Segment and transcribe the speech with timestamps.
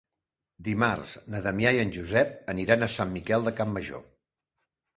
[0.67, 4.05] Dimarts na Damià i en Josep aniran a Sant Miquel de Campmajor.